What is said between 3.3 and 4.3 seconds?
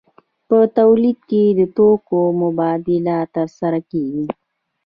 ترسره کیږي.